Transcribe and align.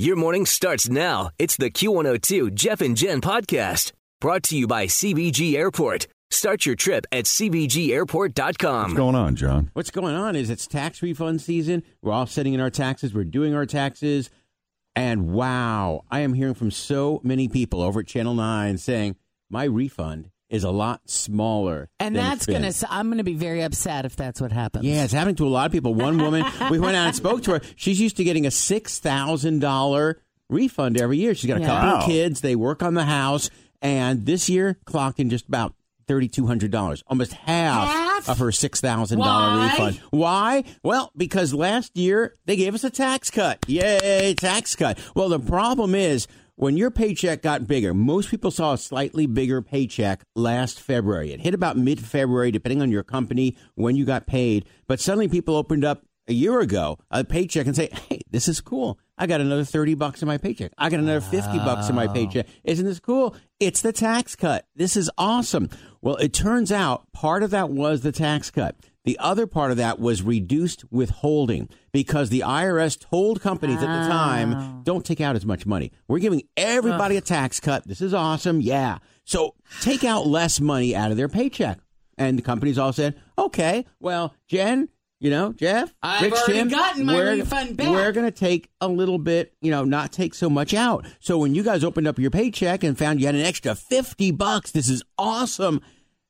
Your 0.00 0.16
morning 0.16 0.46
starts 0.46 0.88
now. 0.88 1.28
It's 1.38 1.58
the 1.58 1.70
Q102 1.70 2.54
Jeff 2.54 2.80
and 2.80 2.96
Jen 2.96 3.20
podcast 3.20 3.92
brought 4.18 4.42
to 4.44 4.56
you 4.56 4.66
by 4.66 4.86
CVG 4.86 5.56
Airport. 5.56 6.06
Start 6.30 6.64
your 6.64 6.74
trip 6.74 7.04
at 7.12 7.26
CVGAirport.com. 7.26 8.82
What's 8.82 8.94
going 8.94 9.14
on, 9.14 9.36
John? 9.36 9.70
What's 9.74 9.90
going 9.90 10.14
on 10.14 10.36
is 10.36 10.48
it's 10.48 10.66
tax 10.66 11.02
refund 11.02 11.42
season. 11.42 11.82
We're 12.00 12.14
offsetting 12.14 12.54
in 12.54 12.60
our 12.60 12.70
taxes. 12.70 13.12
We're 13.12 13.24
doing 13.24 13.54
our 13.54 13.66
taxes. 13.66 14.30
And 14.96 15.32
wow, 15.32 16.04
I 16.10 16.20
am 16.20 16.32
hearing 16.32 16.54
from 16.54 16.70
so 16.70 17.20
many 17.22 17.46
people 17.46 17.82
over 17.82 18.00
at 18.00 18.06
Channel 18.06 18.32
9 18.32 18.78
saying 18.78 19.16
my 19.50 19.64
refund 19.64 20.30
is 20.50 20.64
a 20.64 20.70
lot 20.70 21.08
smaller. 21.08 21.88
And 22.00 22.14
than 22.16 22.24
that's 22.24 22.44
going 22.46 22.62
to, 22.70 22.86
I'm 22.92 23.06
going 23.08 23.18
to 23.18 23.24
be 23.24 23.34
very 23.34 23.62
upset 23.62 24.04
if 24.04 24.16
that's 24.16 24.40
what 24.40 24.50
happens. 24.52 24.84
Yeah, 24.84 25.04
it's 25.04 25.12
happening 25.12 25.36
to 25.36 25.46
a 25.46 25.48
lot 25.48 25.66
of 25.66 25.72
people. 25.72 25.94
One 25.94 26.18
woman, 26.18 26.44
we 26.70 26.78
went 26.80 26.96
out 26.96 27.06
and 27.06 27.16
spoke 27.16 27.42
to 27.44 27.52
her. 27.52 27.60
She's 27.76 28.00
used 28.00 28.16
to 28.18 28.24
getting 28.24 28.46
a 28.46 28.50
$6,000 28.50 30.14
refund 30.48 31.00
every 31.00 31.18
year. 31.18 31.34
She's 31.34 31.48
got 31.48 31.58
a 31.58 31.60
Yeah. 31.60 31.66
couple 31.68 31.88
Wow. 31.90 31.98
of 31.98 32.04
kids. 32.06 32.40
They 32.40 32.56
work 32.56 32.82
on 32.82 32.94
the 32.94 33.04
house. 33.04 33.50
And 33.82 34.26
this 34.26 34.48
year, 34.48 34.76
clocked 34.84 35.20
in 35.20 35.30
just 35.30 35.46
about 35.48 35.74
$3,200, 36.08 37.02
almost 37.06 37.32
half, 37.32 37.88
Half? 37.88 38.28
of 38.28 38.38
her 38.38 38.50
$6,000 38.50 39.18
Why? 39.18 39.64
refund. 39.70 40.00
Why? 40.10 40.64
Well, 40.82 41.12
because 41.16 41.54
last 41.54 41.96
year 41.96 42.34
they 42.46 42.56
gave 42.56 42.74
us 42.74 42.82
a 42.84 42.90
tax 42.90 43.30
cut. 43.30 43.58
Yay, 43.68 44.34
tax 44.36 44.74
cut. 44.74 44.98
Well, 45.14 45.28
the 45.28 45.38
problem 45.38 45.94
is 45.94 46.26
when 46.60 46.76
your 46.76 46.90
paycheck 46.90 47.40
got 47.40 47.66
bigger, 47.66 47.94
most 47.94 48.28
people 48.30 48.50
saw 48.50 48.74
a 48.74 48.78
slightly 48.78 49.24
bigger 49.24 49.62
paycheck 49.62 50.22
last 50.36 50.78
February. 50.78 51.32
It 51.32 51.40
hit 51.40 51.54
about 51.54 51.78
mid 51.78 51.98
February, 51.98 52.50
depending 52.50 52.82
on 52.82 52.90
your 52.90 53.02
company, 53.02 53.56
when 53.76 53.96
you 53.96 54.04
got 54.04 54.26
paid. 54.26 54.66
But 54.86 55.00
suddenly 55.00 55.26
people 55.26 55.56
opened 55.56 55.86
up 55.86 56.04
a 56.28 56.34
year 56.34 56.60
ago 56.60 56.98
a 57.10 57.24
paycheck 57.24 57.66
and 57.66 57.74
say, 57.74 57.88
hey, 58.10 58.20
this 58.30 58.46
is 58.46 58.60
cool. 58.60 58.98
I 59.16 59.26
got 59.26 59.40
another 59.40 59.64
30 59.64 59.94
bucks 59.94 60.20
in 60.20 60.28
my 60.28 60.36
paycheck. 60.36 60.72
I 60.76 60.90
got 60.90 61.00
another 61.00 61.22
50 61.22 61.56
bucks 61.60 61.88
in 61.88 61.94
my 61.94 62.08
paycheck. 62.08 62.46
Isn't 62.62 62.84
this 62.84 63.00
cool? 63.00 63.34
It's 63.58 63.80
the 63.80 63.92
tax 63.92 64.36
cut. 64.36 64.66
This 64.76 64.98
is 64.98 65.10
awesome. 65.16 65.70
Well, 66.02 66.16
it 66.16 66.34
turns 66.34 66.70
out 66.70 67.10
part 67.12 67.42
of 67.42 67.52
that 67.52 67.70
was 67.70 68.02
the 68.02 68.12
tax 68.12 68.50
cut. 68.50 68.76
The 69.04 69.18
other 69.18 69.46
part 69.46 69.70
of 69.70 69.78
that 69.78 69.98
was 69.98 70.22
reduced 70.22 70.84
withholding 70.90 71.68
because 71.90 72.28
the 72.28 72.40
IRS 72.40 73.00
told 73.00 73.40
companies 73.40 73.76
at 73.76 73.80
the 73.80 74.08
time, 74.08 74.82
don't 74.82 75.06
take 75.06 75.20
out 75.20 75.36
as 75.36 75.46
much 75.46 75.64
money. 75.64 75.90
We're 76.06 76.18
giving 76.18 76.42
everybody 76.56 77.16
a 77.16 77.22
tax 77.22 77.60
cut. 77.60 77.88
This 77.88 78.02
is 78.02 78.12
awesome. 78.12 78.60
Yeah. 78.60 78.98
So 79.24 79.54
take 79.80 80.04
out 80.04 80.26
less 80.26 80.60
money 80.60 80.94
out 80.94 81.10
of 81.10 81.16
their 81.16 81.28
paycheck. 81.28 81.78
And 82.18 82.36
the 82.36 82.42
companies 82.42 82.76
all 82.76 82.92
said, 82.92 83.18
okay, 83.38 83.86
well, 83.98 84.34
Jen, 84.46 84.90
you 85.20 85.30
know, 85.30 85.54
Jeff, 85.54 85.94
I've 86.02 86.22
Rich, 86.22 86.34
already 86.34 86.52
Tim, 86.54 86.68
gotten 86.68 87.06
my 87.06 87.14
we're, 87.14 87.36
refund 87.36 87.78
back. 87.78 87.88
We're 87.88 88.12
going 88.12 88.26
to 88.26 88.30
take 88.30 88.68
a 88.80 88.88
little 88.88 89.18
bit, 89.18 89.54
you 89.62 89.70
know, 89.70 89.84
not 89.84 90.12
take 90.12 90.34
so 90.34 90.50
much 90.50 90.74
out. 90.74 91.06
So 91.20 91.38
when 91.38 91.54
you 91.54 91.62
guys 91.62 91.84
opened 91.84 92.06
up 92.06 92.18
your 92.18 92.30
paycheck 92.30 92.84
and 92.84 92.98
found 92.98 93.20
you 93.20 93.26
had 93.26 93.34
an 93.34 93.40
extra 93.40 93.74
50 93.74 94.32
bucks, 94.32 94.70
this 94.70 94.90
is 94.90 95.02
awesome. 95.16 95.80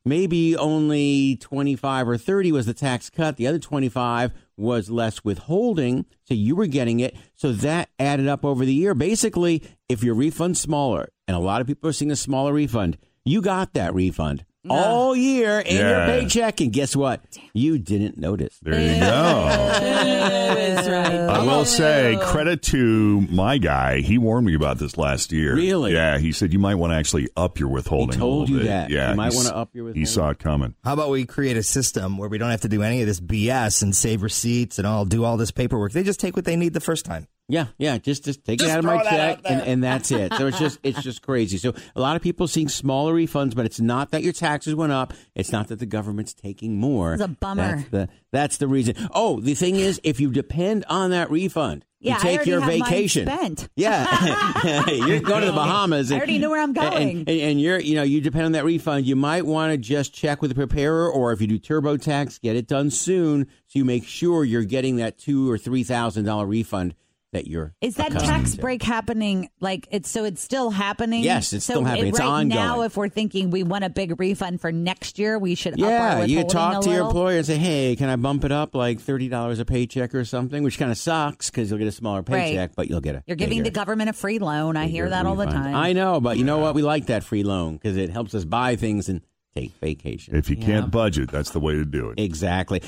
Maybe 0.04 0.56
only 0.56 1.36
25 1.36 2.08
or 2.08 2.16
30 2.16 2.52
was 2.52 2.66
the 2.66 2.74
tax 2.74 3.10
cut. 3.10 3.36
The 3.36 3.46
other 3.46 3.58
25 3.58 4.32
was 4.56 4.90
less 4.90 5.24
withholding. 5.24 6.06
So 6.24 6.34
you 6.34 6.56
were 6.56 6.66
getting 6.66 7.00
it. 7.00 7.16
So 7.34 7.52
that 7.52 7.90
added 7.98 8.26
up 8.26 8.44
over 8.44 8.64
the 8.64 8.74
year. 8.74 8.94
Basically, 8.94 9.62
if 9.88 10.02
your 10.02 10.14
refund's 10.14 10.60
smaller, 10.60 11.10
and 11.28 11.36
a 11.36 11.40
lot 11.40 11.60
of 11.60 11.66
people 11.66 11.88
are 11.88 11.92
seeing 11.92 12.10
a 12.10 12.16
smaller 12.16 12.52
refund, 12.52 12.96
you 13.24 13.42
got 13.42 13.74
that 13.74 13.94
refund 13.94 14.44
all 14.68 15.16
year 15.16 15.60
in 15.60 15.76
your 15.76 16.04
paycheck. 16.06 16.60
And 16.60 16.72
guess 16.72 16.94
what? 16.94 17.22
You 17.54 17.78
didn't 17.78 18.18
notice. 18.18 18.58
There 18.62 18.80
you 18.80 19.00
go. 19.00 19.66
That 20.50 20.58
is 20.58 20.88
right. 20.88 21.14
I 21.14 21.44
will 21.44 21.64
say 21.64 22.18
credit 22.22 22.62
to 22.64 23.20
my 23.22 23.58
guy. 23.58 24.00
He 24.00 24.18
warned 24.18 24.46
me 24.46 24.54
about 24.54 24.78
this 24.78 24.96
last 24.98 25.30
year. 25.32 25.54
Really? 25.54 25.92
Yeah. 25.92 26.18
He 26.18 26.32
said 26.32 26.52
you 26.52 26.58
might 26.58 26.74
want 26.74 26.92
to 26.92 26.96
actually 26.96 27.28
up 27.36 27.58
your 27.58 27.68
withholding. 27.68 28.14
He 28.14 28.18
told 28.18 28.40
little 28.50 28.56
you 28.56 28.62
bit. 28.62 28.68
that. 28.68 28.90
Yeah. 28.90 29.10
You 29.10 29.16
might 29.16 29.32
wanna 29.32 29.50
up 29.50 29.74
your 29.74 29.84
withholding. 29.84 30.00
He 30.02 30.06
saw 30.06 30.30
it 30.30 30.38
coming. 30.38 30.74
How 30.84 30.94
about 30.94 31.10
we 31.10 31.24
create 31.24 31.56
a 31.56 31.62
system 31.62 32.18
where 32.18 32.28
we 32.28 32.38
don't 32.38 32.50
have 32.50 32.62
to 32.62 32.68
do 32.68 32.82
any 32.82 33.00
of 33.00 33.06
this 33.06 33.20
BS 33.20 33.82
and 33.82 33.94
save 33.94 34.22
receipts 34.22 34.78
and 34.78 34.86
all 34.86 35.04
do 35.04 35.24
all 35.24 35.36
this 35.36 35.50
paperwork? 35.50 35.92
They 35.92 36.02
just 36.02 36.20
take 36.20 36.34
what 36.36 36.44
they 36.44 36.56
need 36.56 36.72
the 36.74 36.80
first 36.80 37.04
time. 37.04 37.28
Yeah, 37.50 37.66
yeah. 37.78 37.98
Just 37.98 38.24
just 38.24 38.44
take 38.44 38.58
Just 38.60 38.70
it 38.70 38.72
out 38.72 38.78
of 38.78 38.84
my 38.84 38.96
throw 39.02 39.10
that 39.10 39.42
check, 39.42 39.50
and, 39.50 39.60
and 39.62 39.84
that's 39.84 40.10
it. 40.10 40.32
So 40.34 40.46
it's 40.46 40.58
just 40.58 40.78
it's 40.82 41.02
just 41.02 41.22
crazy. 41.22 41.58
So 41.58 41.74
a 41.94 42.00
lot 42.00 42.16
of 42.16 42.22
people 42.22 42.46
seeing 42.48 42.68
smaller 42.68 43.14
refunds, 43.14 43.54
but 43.54 43.66
it's 43.66 43.80
not 43.80 44.10
that 44.12 44.22
your 44.22 44.32
taxes 44.32 44.74
went 44.74 44.92
up. 44.92 45.12
It's 45.34 45.52
not 45.52 45.68
that 45.68 45.78
the 45.78 45.86
government's 45.86 46.32
taking 46.34 46.76
more. 46.78 47.14
It's 47.14 47.22
a 47.22 47.28
bummer. 47.28 47.76
That's 47.76 47.88
the 47.90 48.08
that's 48.32 48.56
the 48.58 48.68
reason. 48.68 48.94
Oh, 49.12 49.40
the 49.40 49.54
thing 49.54 49.76
is, 49.76 50.00
if 50.04 50.20
you 50.20 50.30
depend 50.30 50.84
on 50.88 51.10
that 51.10 51.30
refund, 51.30 51.84
Yeah, 51.98 52.14
you 52.14 52.20
take 52.20 52.36
already 52.36 52.50
your 52.50 52.60
have 52.60 52.70
vacation. 52.70 53.26
spent. 53.26 53.68
Yeah, 53.76 54.86
you're 54.88 55.20
going 55.20 55.40
to 55.40 55.46
the 55.46 55.52
Bahamas. 55.52 56.10
And, 56.10 56.16
I 56.16 56.18
already 56.20 56.38
know 56.38 56.50
where 56.50 56.60
I'm 56.62 56.68
and- 56.68 56.76
going. 56.76 57.18
And, 57.20 57.28
and 57.28 57.60
you're, 57.60 57.80
you 57.80 57.96
know, 57.96 58.04
you 58.04 58.20
depend 58.20 58.44
on 58.46 58.52
that 58.52 58.64
refund. 58.64 59.06
You 59.06 59.16
might 59.16 59.44
want 59.46 59.72
to 59.72 59.76
just 59.78 60.14
check 60.14 60.40
with 60.40 60.50
the 60.50 60.54
preparer, 60.54 61.10
or 61.10 61.32
if 61.32 61.40
you 61.40 61.48
do 61.48 61.58
TurboTax, 61.58 62.40
get 62.40 62.54
it 62.54 62.68
done 62.68 62.90
soon, 62.90 63.46
so 63.66 63.78
you 63.78 63.84
make 63.84 64.04
sure 64.06 64.44
you're 64.44 64.62
getting 64.64 64.96
that 64.96 65.18
two 65.18 65.50
or 65.50 65.58
three 65.58 65.82
thousand 65.82 66.24
dollar 66.24 66.46
refund 66.46 66.94
that 67.32 67.46
you're. 67.46 67.72
Is 67.80 67.94
that 67.96 68.10
tax 68.12 68.54
to. 68.56 68.60
break 68.60 68.82
happening? 68.82 69.48
Like 69.60 69.86
it's 69.90 70.10
so 70.10 70.24
it's 70.24 70.42
still 70.42 70.70
happening. 70.70 71.22
Yes, 71.22 71.52
it's 71.52 71.64
so 71.64 71.74
still 71.74 71.84
happening. 71.84 72.06
it- 72.06 72.10
It's 72.10 72.18
right 72.20 72.42
now. 72.44 72.82
If 72.82 72.96
we're 72.96 73.08
thinking 73.08 73.50
we 73.50 73.62
want 73.62 73.84
a 73.84 73.88
big 73.90 74.18
refund 74.18 74.60
for 74.60 74.72
next 74.72 75.18
year, 75.18 75.38
we 75.38 75.54
should 75.54 75.74
up 75.74 75.80
our 75.80 75.88
Yeah, 75.88 76.24
you 76.24 76.38
could 76.38 76.48
talk 76.50 76.82
to 76.82 76.90
your 76.90 77.06
employer 77.06 77.36
and 77.38 77.46
say, 77.46 77.56
"Hey, 77.56 77.94
can 77.96 78.08
I 78.08 78.16
bump 78.16 78.44
it 78.44 78.52
up 78.52 78.74
like 78.74 79.00
thirty 79.00 79.28
dollars 79.28 79.58
a 79.60 79.64
paycheck 79.64 80.14
or 80.14 80.24
something?" 80.24 80.62
Which 80.62 80.78
kind 80.78 80.90
of 80.90 80.98
sucks 80.98 81.50
because 81.50 81.70
you'll 81.70 81.78
get 81.78 81.88
a 81.88 81.92
smaller 81.92 82.18
Right. 82.22 82.26
paycheck, 82.48 82.74
but 82.74 82.90
you'll 82.90 83.00
get 83.00 83.14
a. 83.14 83.22
You're 83.26 83.36
giving 83.36 83.58
bigger- 83.58 83.70
the 83.70 83.74
government 83.74 84.10
a 84.10 84.12
free 84.12 84.38
loan. 84.40 84.76
I 84.76 84.86
hear 84.88 85.04
bigger 85.04 85.10
that 85.10 85.26
all 85.26 85.36
the 85.36 85.46
time. 85.46 85.74
I 85.74 85.92
know, 85.92 86.20
but 86.20 86.36
you 86.38 86.44
know 86.44 86.58
what? 86.58 86.74
We 86.74 86.82
like 86.82 87.06
that 87.06 87.22
free 87.24 87.42
loan 87.44 87.74
because 87.74 87.96
it 87.96 88.10
helps 88.10 88.34
us 88.34 88.44
buy 88.44 88.74
things 88.76 89.08
and 89.08 89.20
take 89.54 89.72
vacation. 89.80 90.34
If 90.34 90.50
you 90.50 90.56
can't 90.56 90.90
budget, 90.90 91.30
that's 91.30 91.50
the 91.50 91.60
way 91.60 91.74
to 91.74 91.84
do 91.84 92.10
it. 92.10 92.18
Exactly. 92.20 92.80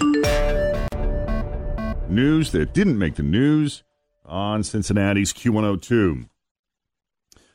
News 2.08 2.50
that 2.52 2.74
didn't 2.74 2.98
make 2.98 3.14
the 3.14 3.22
news 3.22 3.82
on 4.24 4.62
Cincinnati's 4.62 5.32
Q102. 5.32 6.28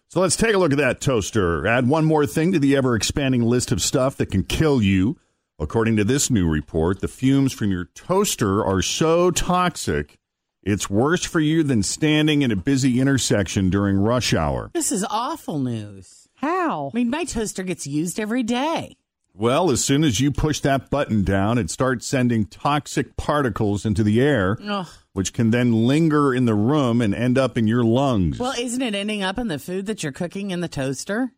So 0.09 0.21
let's 0.21 0.37
take 0.37 0.55
a 0.55 0.57
look 0.57 0.71
at 0.71 0.77
that 0.77 1.01
toaster. 1.01 1.67
Add 1.67 1.87
one 1.89 2.05
more 2.05 2.25
thing 2.25 2.53
to 2.53 2.59
the 2.59 2.75
ever 2.75 2.95
expanding 2.95 3.43
list 3.43 3.71
of 3.71 3.81
stuff 3.81 4.15
that 4.17 4.31
can 4.31 4.43
kill 4.43 4.81
you. 4.81 5.19
According 5.59 5.97
to 5.97 6.03
this 6.03 6.29
new 6.29 6.47
report, 6.47 7.01
the 7.01 7.07
fumes 7.07 7.51
from 7.51 7.71
your 7.71 7.85
toaster 7.85 8.63
are 8.63 8.81
so 8.81 9.31
toxic, 9.31 10.17
it's 10.63 10.89
worse 10.89 11.23
for 11.23 11.39
you 11.39 11.63
than 11.63 11.81
standing 11.81 12.41
in 12.41 12.51
a 12.51 12.55
busy 12.55 12.99
intersection 12.99 13.69
during 13.69 13.97
rush 13.97 14.33
hour. 14.33 14.69
This 14.73 14.91
is 14.91 15.05
awful 15.09 15.59
news. 15.59 16.27
How? 16.35 16.91
I 16.93 16.97
mean, 16.97 17.09
my 17.09 17.23
toaster 17.23 17.63
gets 17.63 17.87
used 17.87 18.19
every 18.19 18.43
day. 18.43 18.97
Well, 19.39 19.69
as 19.69 19.85
soon 19.85 20.03
as 20.03 20.19
you 20.19 20.31
push 20.31 20.61
that 20.61 20.89
button 20.89 21.23
down, 21.23 21.59
it 21.59 21.69
starts 21.69 22.07
sending 22.07 22.47
toxic 22.47 23.15
particles 23.17 23.85
into 23.85 24.01
the 24.03 24.19
air, 24.19 24.57
Ugh. 24.67 24.87
which 25.13 25.31
can 25.31 25.51
then 25.51 25.85
linger 25.85 26.33
in 26.33 26.45
the 26.45 26.55
room 26.55 27.01
and 27.01 27.13
end 27.13 27.37
up 27.37 27.55
in 27.55 27.67
your 27.67 27.83
lungs. 27.83 28.39
Well, 28.39 28.55
isn't 28.57 28.81
it 28.81 28.95
ending 28.95 29.21
up 29.21 29.37
in 29.37 29.47
the 29.47 29.59
food 29.59 29.85
that 29.85 30.01
you're 30.01 30.11
cooking 30.11 30.49
in 30.49 30.61
the 30.61 30.67
toaster? 30.67 31.33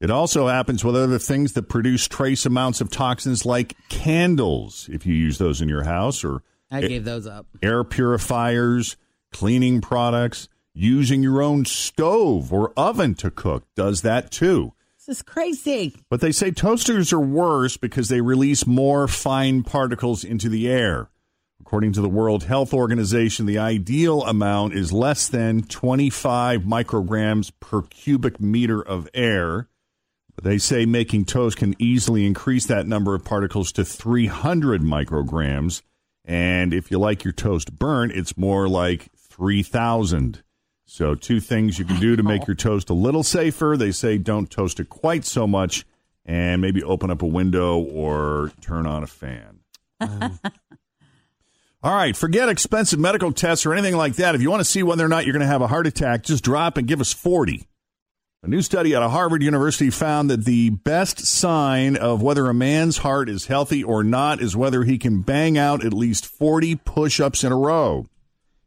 It 0.00 0.08
also 0.08 0.46
happens 0.46 0.84
with 0.84 0.94
other 0.94 1.18
things 1.18 1.54
that 1.54 1.68
produce 1.68 2.06
trace 2.06 2.46
amounts 2.46 2.80
of 2.80 2.90
toxins 2.90 3.44
like 3.44 3.74
candles, 3.88 4.88
if 4.92 5.04
you 5.04 5.14
use 5.14 5.38
those 5.38 5.60
in 5.60 5.68
your 5.68 5.82
house, 5.82 6.22
or 6.22 6.44
I 6.70 6.80
gave 6.82 7.04
those 7.04 7.26
up. 7.26 7.46
air 7.60 7.82
purifiers, 7.82 8.96
cleaning 9.32 9.80
products. 9.80 10.48
Using 10.78 11.22
your 11.22 11.40
own 11.40 11.64
stove 11.64 12.52
or 12.52 12.72
oven 12.76 13.14
to 13.16 13.30
cook 13.30 13.64
does 13.74 14.02
that 14.02 14.30
too. 14.30 14.74
This 15.06 15.18
is 15.18 15.22
crazy. 15.22 15.94
But 16.10 16.20
they 16.20 16.32
say 16.32 16.50
toasters 16.50 17.12
are 17.12 17.20
worse 17.20 17.76
because 17.76 18.08
they 18.08 18.20
release 18.20 18.66
more 18.66 19.06
fine 19.06 19.62
particles 19.62 20.24
into 20.24 20.48
the 20.48 20.68
air. 20.68 21.10
According 21.60 21.92
to 21.92 22.00
the 22.00 22.08
World 22.08 22.44
Health 22.44 22.74
Organization, 22.74 23.46
the 23.46 23.58
ideal 23.58 24.22
amount 24.22 24.74
is 24.74 24.92
less 24.92 25.28
than 25.28 25.62
25 25.62 26.62
micrograms 26.62 27.52
per 27.60 27.82
cubic 27.82 28.40
meter 28.40 28.82
of 28.82 29.08
air. 29.14 29.68
But 30.34 30.44
they 30.44 30.58
say 30.58 30.86
making 30.86 31.26
toast 31.26 31.56
can 31.56 31.76
easily 31.78 32.26
increase 32.26 32.66
that 32.66 32.88
number 32.88 33.14
of 33.14 33.24
particles 33.24 33.70
to 33.72 33.84
300 33.84 34.82
micrograms. 34.82 35.82
And 36.24 36.74
if 36.74 36.90
you 36.90 36.98
like 36.98 37.22
your 37.22 37.32
toast 37.32 37.78
burnt, 37.78 38.12
it's 38.12 38.36
more 38.36 38.68
like 38.68 39.08
3,000. 39.16 40.42
So, 40.86 41.14
two 41.14 41.40
things 41.40 41.78
you 41.78 41.84
can 41.84 41.98
do 41.98 42.14
to 42.14 42.22
make 42.22 42.42
oh. 42.42 42.46
your 42.48 42.54
toast 42.54 42.90
a 42.90 42.94
little 42.94 43.24
safer. 43.24 43.76
They 43.76 43.90
say 43.90 44.18
don't 44.18 44.48
toast 44.48 44.78
it 44.78 44.88
quite 44.88 45.24
so 45.24 45.46
much 45.46 45.84
and 46.24 46.62
maybe 46.62 46.82
open 46.82 47.10
up 47.10 47.22
a 47.22 47.26
window 47.26 47.78
or 47.78 48.52
turn 48.60 48.86
on 48.86 49.02
a 49.02 49.06
fan. 49.06 49.60
Uh-huh. 50.00 50.50
All 51.82 51.94
right, 51.94 52.16
forget 52.16 52.48
expensive 52.48 52.98
medical 52.98 53.32
tests 53.32 53.64
or 53.64 53.72
anything 53.72 53.96
like 53.96 54.16
that. 54.16 54.34
If 54.34 54.42
you 54.42 54.50
want 54.50 54.60
to 54.60 54.64
see 54.64 54.82
whether 54.82 55.04
or 55.04 55.08
not 55.08 55.24
you're 55.24 55.32
going 55.32 55.40
to 55.40 55.46
have 55.46 55.62
a 55.62 55.68
heart 55.68 55.86
attack, 55.86 56.24
just 56.24 56.42
drop 56.42 56.76
and 56.76 56.88
give 56.88 57.00
us 57.00 57.12
40. 57.12 57.66
A 58.42 58.48
new 58.48 58.62
study 58.62 58.94
out 58.94 59.02
of 59.02 59.10
Harvard 59.10 59.42
University 59.42 59.90
found 59.90 60.30
that 60.30 60.44
the 60.44 60.70
best 60.70 61.26
sign 61.26 61.96
of 61.96 62.22
whether 62.22 62.48
a 62.48 62.54
man's 62.54 62.98
heart 62.98 63.28
is 63.28 63.46
healthy 63.46 63.84
or 63.84 64.02
not 64.02 64.40
is 64.40 64.56
whether 64.56 64.84
he 64.84 64.98
can 64.98 65.20
bang 65.22 65.58
out 65.58 65.84
at 65.84 65.92
least 65.92 66.26
40 66.26 66.76
push 66.76 67.20
ups 67.20 67.44
in 67.44 67.52
a 67.52 67.56
row. 67.56 68.06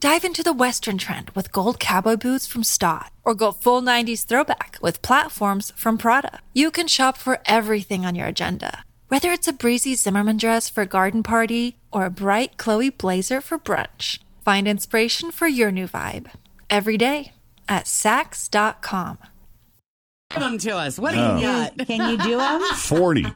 Dive 0.00 0.24
into 0.24 0.44
the 0.44 0.52
Western 0.52 0.96
trend 0.96 1.30
with 1.30 1.50
gold 1.50 1.80
cowboy 1.80 2.16
boots 2.16 2.46
from 2.46 2.62
Staud, 2.62 3.10
or 3.24 3.34
go 3.34 3.50
full 3.50 3.82
90s 3.82 4.24
throwback 4.24 4.78
with 4.80 5.02
platforms 5.02 5.72
from 5.76 5.98
Prada. 5.98 6.38
You 6.52 6.70
can 6.70 6.86
shop 6.86 7.16
for 7.16 7.40
everything 7.46 8.06
on 8.06 8.14
your 8.14 8.28
agenda, 8.28 8.84
whether 9.08 9.32
it's 9.32 9.48
a 9.48 9.52
breezy 9.52 9.96
Zimmermann 9.96 10.36
dress 10.36 10.68
for 10.68 10.82
a 10.82 10.86
garden 10.86 11.24
party 11.24 11.78
or 11.92 12.04
a 12.04 12.10
bright 12.10 12.56
Chloe 12.58 12.90
blazer 12.90 13.40
for 13.40 13.58
brunch. 13.58 14.20
Find 14.44 14.68
inspiration 14.68 15.32
for 15.32 15.48
your 15.48 15.72
new 15.72 15.88
vibe 15.88 16.28
every 16.70 16.96
day 16.96 17.32
at 17.68 17.86
Saks.com. 17.86 19.18
Give 20.30 20.40
them 20.40 20.58
to 20.58 20.76
us. 20.76 20.98
What 20.98 21.14
do 21.14 21.20
Oh. 21.20 21.36
you 21.36 21.42
got? 21.42 21.86
Can 21.88 22.10
you 22.10 22.18
do 22.18 22.36
them? 22.38 22.62
40. 22.76 23.22
Tim, 23.22 23.34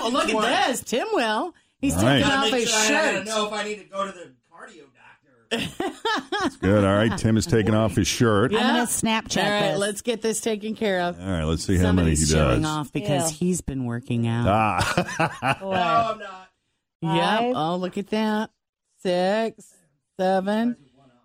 well, 0.00 0.12
look 0.12 0.28
at 0.30 0.68
this. 0.68 0.80
Tim 0.82 1.08
will. 1.12 1.54
He's 1.80 1.96
All 1.96 2.02
right. 2.04 2.18
taking 2.22 2.30
off 2.38 2.50
his 2.50 2.68
shirt. 2.70 3.26
if 3.26 3.52
I 3.52 3.62
need 3.64 3.76
to 3.78 3.84
go 3.84 4.06
to 4.06 4.12
the 4.12 4.32
cardio. 5.50 6.60
Good. 6.60 6.84
All 6.84 6.94
right. 6.94 7.16
Tim 7.18 7.36
is 7.36 7.46
taking 7.46 7.74
off 7.74 7.96
his 7.96 8.06
shirt. 8.08 8.52
Yeah. 8.52 8.58
I'm 8.60 8.66
gonna 8.74 8.82
Snapchat 8.86 9.44
All 9.44 9.50
right, 9.50 9.70
this. 9.72 9.78
let's 9.78 10.02
get 10.02 10.22
this 10.22 10.40
taken 10.40 10.74
care 10.74 11.00
of. 11.02 11.20
All 11.20 11.26
right. 11.26 11.44
Let's 11.44 11.64
see 11.64 11.76
how 11.76 11.92
many 11.92 12.10
he 12.10 12.16
Somebody's 12.16 12.30
showing 12.30 12.62
does. 12.62 12.70
off 12.70 12.92
because 12.92 13.32
Ew. 13.40 13.46
he's 13.46 13.60
been 13.60 13.84
working 13.84 14.26
out. 14.26 14.46
Ah. 14.48 15.56
Four. 15.60 15.74
I'm 15.74 16.18
not. 16.18 16.48
Yep. 17.00 17.12
Five. 17.12 17.52
Oh, 17.56 17.76
look 17.76 17.98
at 17.98 18.08
that. 18.08 18.50
Six, 19.02 19.74
seven. 20.18 20.76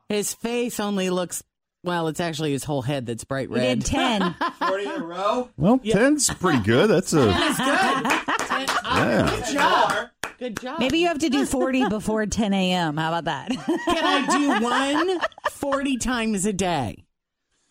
His 0.10 0.34
face 0.34 0.80
only 0.80 1.10
looks, 1.10 1.42
well, 1.84 2.08
it's 2.08 2.20
actually 2.20 2.52
his 2.52 2.64
whole 2.64 2.84
head 2.84 3.08
that's 3.08 3.24
bright 3.24 3.50
We 3.50 3.60
red. 3.60 3.80
did 3.80 3.86
ten. 3.88 4.36
40 4.60 4.84
in 4.84 4.90
a 4.92 5.00
row? 5.04 5.50
well, 5.58 5.80
10's 5.80 6.30
pretty 6.36 6.60
good. 6.60 6.90
That's 6.90 7.12
a. 7.14 7.26
That's 7.26 7.58
good. 7.58 8.20
Yeah. 8.94 9.30
Good 9.44 9.54
job. 9.56 10.10
Good 10.44 10.60
job. 10.60 10.80
Maybe 10.80 11.00
you 11.00 11.08
have 11.08 11.20
to 11.20 11.30
do 11.30 11.46
forty 11.58 11.88
before 11.88 12.26
ten 12.26 12.54
a.m. 12.54 12.98
How 12.98 13.14
about 13.18 13.26
that? 13.26 13.50
Can 13.50 13.80
I 13.88 14.60
do 14.60 14.64
one 15.10 15.20
40 15.52 15.98
times 15.98 16.46
a 16.46 16.52
day? 16.54 17.06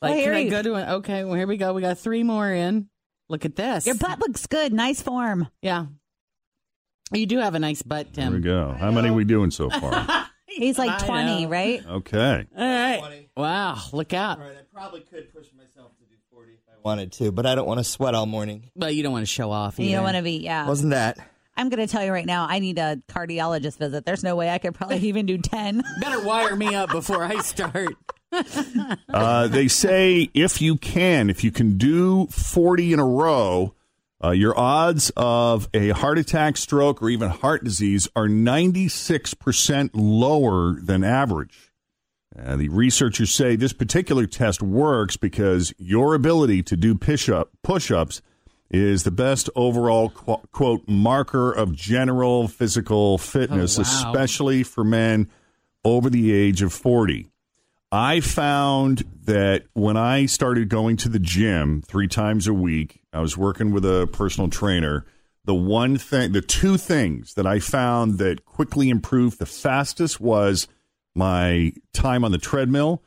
Like, 0.00 0.10
Well, 0.10 0.14
here 0.18 0.24
can 0.32 0.34
I 0.34 0.38
you- 0.40 0.50
go 0.50 0.62
to 0.62 0.74
an, 0.74 0.88
okay, 0.94 1.24
well, 1.24 1.34
here 1.34 1.46
we 1.46 1.56
go. 1.58 1.74
We 1.74 1.82
got 1.82 1.98
three 1.98 2.22
more 2.22 2.50
in. 2.50 2.88
Look 3.28 3.44
at 3.44 3.56
this. 3.56 3.84
Your 3.86 3.94
butt 3.96 4.20
looks 4.20 4.46
good. 4.46 4.72
Nice 4.72 5.00
form. 5.02 5.48
Yeah. 5.60 5.86
You 7.12 7.26
do 7.26 7.38
have 7.38 7.54
a 7.54 7.58
nice 7.58 7.82
butt, 7.82 8.14
Tim. 8.14 8.24
There 8.24 8.32
we 8.32 8.40
go. 8.40 8.72
How 8.78 8.90
many 8.90 9.10
we 9.10 9.24
doing 9.24 9.50
so 9.50 9.68
far? 9.68 10.26
He's 10.46 10.78
like 10.78 11.02
I 11.02 11.06
twenty, 11.06 11.44
know. 11.44 11.50
right? 11.50 11.86
Okay. 11.86 12.46
All 12.56 12.64
right. 12.64 12.98
20. 13.00 13.28
Wow. 13.36 13.78
Look 13.92 14.12
out. 14.14 14.38
All 14.38 14.44
right, 14.46 14.56
I 14.56 14.62
probably 14.74 15.00
could 15.00 15.32
push 15.34 15.46
myself 15.56 15.92
to 15.98 16.04
do 16.04 16.14
40 16.30 16.52
if 16.52 16.58
I 16.68 16.72
wanted 16.82 17.12
to, 17.12 17.32
but 17.32 17.44
I 17.46 17.54
don't 17.54 17.66
want 17.66 17.78
to 17.80 17.84
sweat 17.84 18.14
all 18.14 18.26
morning. 18.26 18.70
But 18.74 18.94
you 18.94 19.02
don't 19.02 19.12
want 19.12 19.22
to 19.26 19.30
show 19.30 19.50
off. 19.50 19.78
You 19.78 19.90
don't 19.92 20.04
want 20.04 20.16
to 20.16 20.22
be. 20.22 20.38
Yeah. 20.38 20.66
Wasn't 20.66 20.90
that? 20.90 21.18
I'm 21.56 21.68
gonna 21.68 21.86
tell 21.86 22.04
you 22.04 22.12
right 22.12 22.26
now. 22.26 22.46
I 22.48 22.58
need 22.58 22.78
a 22.78 23.00
cardiologist 23.08 23.78
visit. 23.78 24.04
There's 24.04 24.22
no 24.24 24.36
way 24.36 24.50
I 24.50 24.58
could 24.58 24.74
probably 24.74 24.98
even 24.98 25.26
do 25.26 25.38
ten. 25.38 25.82
Better 26.00 26.24
wire 26.24 26.56
me 26.56 26.74
up 26.74 26.90
before 26.90 27.22
I 27.22 27.38
start. 27.40 27.94
Uh, 29.12 29.46
they 29.46 29.68
say 29.68 30.30
if 30.32 30.62
you 30.62 30.78
can, 30.78 31.28
if 31.28 31.44
you 31.44 31.50
can 31.50 31.76
do 31.76 32.26
40 32.28 32.94
in 32.94 32.98
a 32.98 33.04
row, 33.04 33.74
uh, 34.24 34.30
your 34.30 34.58
odds 34.58 35.12
of 35.18 35.68
a 35.74 35.90
heart 35.90 36.16
attack, 36.16 36.56
stroke, 36.56 37.02
or 37.02 37.10
even 37.10 37.28
heart 37.28 37.62
disease 37.62 38.08
are 38.16 38.28
96% 38.28 39.90
lower 39.92 40.80
than 40.80 41.04
average. 41.04 41.72
Uh, 42.38 42.56
the 42.56 42.68
researchers 42.70 43.30
say 43.30 43.56
this 43.56 43.74
particular 43.74 44.26
test 44.26 44.62
works 44.62 45.16
because 45.18 45.74
your 45.76 46.14
ability 46.14 46.62
to 46.62 46.76
do 46.76 46.94
push 46.94 47.28
up 47.28 47.50
push 47.62 47.90
ups 47.90 48.22
is 48.72 49.04
the 49.04 49.10
best 49.10 49.50
overall 49.54 50.10
qu- 50.10 50.40
quote 50.50 50.88
marker 50.88 51.52
of 51.52 51.74
general 51.74 52.48
physical 52.48 53.18
fitness, 53.18 53.78
oh, 53.78 53.82
wow. 53.82 53.88
especially 53.88 54.62
for 54.62 54.82
men 54.82 55.30
over 55.84 56.08
the 56.08 56.32
age 56.32 56.62
of 56.62 56.72
40. 56.72 57.28
I 57.92 58.20
found 58.20 59.04
that 59.24 59.64
when 59.74 59.98
I 59.98 60.24
started 60.24 60.70
going 60.70 60.96
to 60.98 61.10
the 61.10 61.18
gym 61.18 61.82
three 61.82 62.08
times 62.08 62.46
a 62.46 62.54
week, 62.54 63.02
I 63.12 63.20
was 63.20 63.36
working 63.36 63.70
with 63.70 63.84
a 63.84 64.08
personal 64.10 64.48
trainer. 64.48 65.04
The 65.44 65.54
one 65.54 65.98
thing, 65.98 66.32
the 66.32 66.40
two 66.40 66.78
things 66.78 67.34
that 67.34 67.46
I 67.46 67.58
found 67.58 68.16
that 68.18 68.46
quickly 68.46 68.88
improved 68.88 69.38
the 69.38 69.46
fastest 69.46 70.20
was 70.20 70.68
my 71.14 71.72
time 71.92 72.24
on 72.24 72.32
the 72.32 72.38
treadmill. 72.38 73.02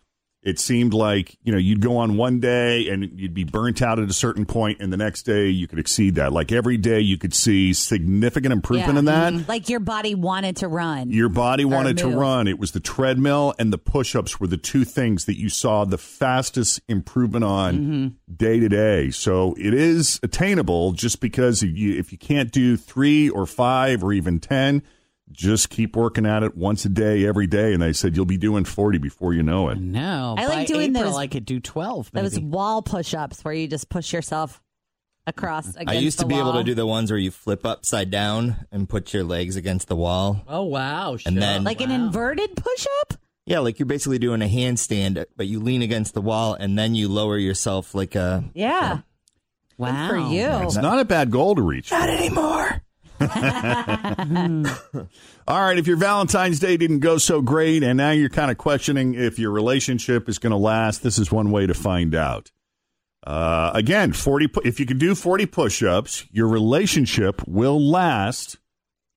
It 0.46 0.60
seemed 0.60 0.94
like, 0.94 1.38
you 1.44 1.52
know, 1.52 1.58
you'd 1.58 1.82
go 1.82 1.98
on 1.98 2.18
one 2.18 2.40
day 2.40 2.88
and 2.90 3.20
you'd 3.20 3.34
be 3.34 3.44
burnt 3.44 3.82
out 3.82 3.98
at 3.98 4.08
a 4.10 4.14
certain 4.14 4.46
point, 4.46 4.80
and 4.80 4.94
the 4.94 4.98
next 4.98 5.24
day 5.24 5.48
you 5.48 5.68
could 5.68 5.80
exceed 5.80 6.16
that. 6.16 6.32
Like 6.32 6.52
every 6.52 6.78
day 6.78 7.00
you 7.00 7.18
could 7.18 7.34
see 7.34 7.74
significant 7.74 8.54
improvement 8.54 8.94
Yeah. 8.94 9.00
in 9.00 9.06
that. 9.06 9.34
Mm-hmm. 9.34 9.50
Like 9.50 9.70
your 9.70 9.80
body 9.80 10.14
wanted 10.14 10.58
to 10.58 10.68
run. 10.68 11.10
Your 11.10 11.30
body 11.30 11.66
wanted 11.66 11.98
to 11.98 12.08
run. 12.10 12.48
It 12.48 12.60
was 12.60 12.74
the 12.74 12.80
treadmill 12.80 13.56
and 13.58 13.74
the 13.74 13.80
push 13.80 14.16
ups 14.16 14.40
were 14.40 14.46
the 14.46 14.58
two 14.58 14.86
things 14.86 15.26
that 15.26 15.38
you 15.40 15.50
saw 15.50 15.84
the 15.84 15.98
fastest 15.98 16.80
improvement 16.88 17.44
on 17.44 18.16
day 18.32 18.60
to 18.60 18.70
day. 18.70 19.10
So 19.10 19.56
it 19.58 19.74
is 19.74 20.20
attainable 20.22 20.92
just 20.94 21.22
because 21.22 21.64
if 21.64 21.76
you, 21.76 21.98
if 21.98 22.12
you 22.12 22.20
can't 22.20 22.52
do 22.52 22.78
three 22.78 23.30
or 23.30 23.48
five 23.48 24.04
or 24.04 24.14
even 24.14 24.40
10, 24.40 24.84
just 25.32 25.70
keep 25.70 25.96
working 25.96 26.26
at 26.26 26.44
it 26.44 26.56
once 26.56 26.86
a 26.86 26.90
day, 26.90 27.26
every 27.26 27.48
day. 27.48 27.74
And 27.74 27.82
they 27.82 27.94
said 27.94 28.16
you'll 28.16 28.26
be 28.26 28.38
doing 28.38 28.64
40 28.66 28.98
before 29.00 29.34
you 29.34 29.44
know 29.44 29.70
it. 29.70 29.80
No. 29.80 30.36
I 30.38 30.46
like 30.48 30.68
doing 30.68 30.92
April, 30.96 31.12
those- 31.12 31.18
I 31.20 31.28
could 31.28 31.46
do 31.46 31.60
12. 31.60 32.12
Maybe. 32.14 32.28
Those 32.30 32.40
wall 32.40 32.82
push-ups 32.82 33.44
where 33.44 33.54
you 33.54 33.68
just 33.68 33.90
push 33.90 34.14
yourself 34.14 34.62
across. 35.28 35.70
Against 35.76 35.90
I 35.90 35.94
used 35.96 36.20
to 36.20 36.26
the 36.26 36.30
be 36.30 36.36
able 36.38 36.54
to 36.54 36.64
do 36.64 36.76
the 36.76 36.86
ones 36.86 37.10
where 37.12 37.18
you 37.18 37.32
flip 37.32 37.66
upside 37.66 38.12
down 38.12 38.68
and 38.72 38.88
put 38.88 39.14
your 39.14 39.24
legs 39.24 39.56
against 39.56 39.88
the 39.88 39.96
wall. 39.96 40.44
oh, 40.48 40.64
wow. 40.64 41.14
And 41.14 41.22
sure. 41.22 41.32
then- 41.32 41.64
like 41.64 41.82
an 41.82 41.90
inverted 41.92 42.56
push-up. 42.56 43.16
Yeah, 43.48 43.60
like 43.60 43.78
you're 43.80 43.86
basically 43.86 44.18
doing 44.20 44.42
a 44.42 44.46
handstand, 44.48 45.24
but 45.36 45.46
you 45.48 45.60
lean 45.60 45.82
against 45.84 46.14
the 46.16 46.22
wall 46.22 46.56
and 46.56 46.78
then 46.80 46.96
you 46.96 47.10
lower 47.10 47.38
yourself 47.38 47.94
like 47.94 48.16
a. 48.16 48.44
Yeah, 48.56 49.00
Wow. 49.78 50.08
for 50.10 50.18
you. 50.18 50.48
It's 50.66 50.76
not 50.78 51.00
a 51.00 51.06
bad 51.06 51.30
goal 51.32 51.54
to 51.56 51.62
reach. 51.62 51.92
Not 51.92 52.10
anymore. 52.10 52.82
All 55.48 55.62
right, 55.62 55.78
if 55.78 55.88
your 55.88 55.98
Valentine's 55.98 56.60
Day 56.60 56.78
didn't 56.78 57.00
go 57.00 57.18
so 57.18 57.42
great 57.42 57.84
and 57.84 57.98
now 57.98 58.12
you're 58.12 58.30
kind 58.30 58.52
of 58.52 58.58
questioning 58.58 59.16
if 59.16 59.40
your 59.40 59.52
relationship 59.52 60.30
is 60.30 60.40
going 60.40 60.52
to 60.52 60.58
last, 60.58 61.04
this 61.04 61.18
is 61.18 61.32
one 61.32 61.52
way 61.52 61.68
to 61.68 61.74
find 61.74 62.16
out. 62.16 62.52
Uh, 63.26 63.72
again, 63.74 64.14
40 64.14 64.48
pu- 64.48 64.62
if 64.66 64.80
you 64.80 64.86
can 64.86 64.98
do 64.98 65.16
40 65.16 65.46
push-ups, 65.48 66.26
your 66.32 66.48
relationship 66.48 67.46
will 67.48 67.82
last 67.82 68.58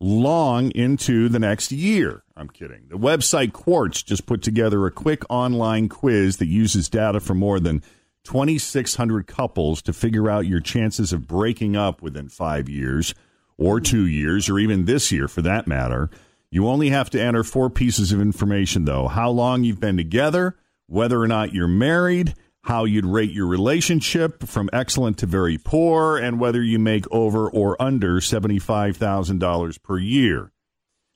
long 0.00 0.70
into 0.70 1.28
the 1.28 1.38
next 1.38 1.72
year. 1.72 2.22
I'm 2.36 2.48
kidding. 2.48 2.86
The 2.88 2.96
website 2.96 3.52
Quartz 3.52 4.02
just 4.02 4.26
put 4.26 4.42
together 4.42 4.86
a 4.86 4.90
quick 4.90 5.22
online 5.28 5.88
quiz 5.88 6.38
that 6.38 6.46
uses 6.46 6.88
data 6.88 7.20
from 7.20 7.38
more 7.38 7.60
than 7.60 7.82
2,600 8.24 9.26
couples 9.26 9.82
to 9.82 9.92
figure 9.92 10.30
out 10.30 10.46
your 10.46 10.60
chances 10.60 11.12
of 11.12 11.26
breaking 11.26 11.76
up 11.76 12.00
within 12.00 12.28
five 12.28 12.68
years 12.68 13.14
or 13.58 13.80
two 13.80 14.06
years 14.06 14.48
or 14.48 14.58
even 14.58 14.84
this 14.84 15.12
year 15.12 15.28
for 15.28 15.42
that 15.42 15.66
matter. 15.66 16.08
You 16.50 16.66
only 16.66 16.88
have 16.90 17.10
to 17.10 17.20
enter 17.20 17.44
four 17.44 17.68
pieces 17.68 18.12
of 18.12 18.20
information, 18.20 18.84
though 18.86 19.08
how 19.08 19.30
long 19.30 19.64
you've 19.64 19.80
been 19.80 19.98
together, 19.98 20.56
whether 20.86 21.20
or 21.20 21.28
not 21.28 21.52
you're 21.52 21.68
married, 21.68 22.34
how 22.62 22.84
you'd 22.84 23.04
rate 23.04 23.32
your 23.32 23.46
relationship 23.46 24.46
from 24.46 24.70
excellent 24.72 25.18
to 25.18 25.26
very 25.26 25.58
poor, 25.58 26.16
and 26.16 26.40
whether 26.40 26.62
you 26.62 26.78
make 26.78 27.04
over 27.10 27.50
or 27.50 27.80
under 27.80 28.20
$75,000 28.20 29.82
per 29.82 29.98
year. 29.98 30.52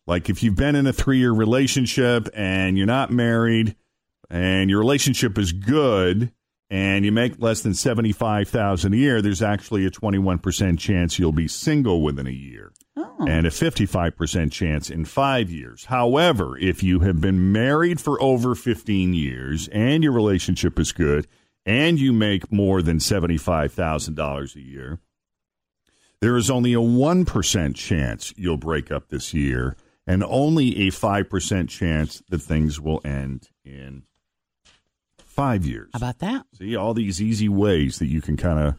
Like 0.06 0.28
if 0.28 0.42
you've 0.42 0.56
been 0.56 0.74
in 0.74 0.86
a 0.86 0.92
three 0.92 1.18
year 1.18 1.32
relationship 1.32 2.28
and 2.34 2.76
you're 2.76 2.86
not 2.86 3.10
married 3.10 3.76
and 4.28 4.68
your 4.68 4.80
relationship 4.80 5.38
is 5.38 5.52
good 5.52 6.32
and 6.72 7.04
you 7.04 7.12
make 7.12 7.38
less 7.38 7.60
than 7.60 7.74
75000 7.74 8.94
a 8.94 8.96
year, 8.96 9.20
there's 9.20 9.42
actually 9.42 9.84
a 9.84 9.90
21% 9.90 10.78
chance 10.78 11.18
you'll 11.18 11.30
be 11.30 11.46
single 11.46 12.00
within 12.00 12.26
a 12.26 12.30
year 12.30 12.72
oh. 12.96 13.26
and 13.28 13.46
a 13.46 13.50
55% 13.50 14.50
chance 14.50 14.88
in 14.88 15.04
five 15.04 15.50
years. 15.50 15.84
However, 15.84 16.56
if 16.56 16.82
you 16.82 17.00
have 17.00 17.20
been 17.20 17.52
married 17.52 18.00
for 18.00 18.20
over 18.22 18.54
15 18.54 19.12
years 19.12 19.68
and 19.68 20.02
your 20.02 20.14
relationship 20.14 20.78
is 20.78 20.92
good 20.92 21.28
and 21.66 22.00
you 22.00 22.10
make 22.10 22.50
more 22.50 22.80
than 22.80 22.96
$75,000 22.96 24.56
a 24.56 24.60
year, 24.60 24.98
there 26.22 26.38
is 26.38 26.48
only 26.48 26.72
a 26.72 26.78
1% 26.78 27.74
chance 27.74 28.32
you'll 28.38 28.56
break 28.56 28.90
up 28.90 29.10
this 29.10 29.34
year 29.34 29.76
and 30.06 30.24
only 30.24 30.88
a 30.88 30.90
5% 30.90 31.68
chance 31.68 32.22
that 32.30 32.40
things 32.40 32.80
will 32.80 33.02
end 33.04 33.50
in 33.62 34.04
five 35.42 35.66
years. 35.66 35.90
How 35.92 35.96
about 35.96 36.20
that? 36.20 36.46
See, 36.56 36.76
all 36.76 36.94
these 36.94 37.20
easy 37.20 37.48
ways 37.48 37.98
that 37.98 38.06
you 38.06 38.20
can 38.20 38.36
kind 38.36 38.60
of 38.60 38.74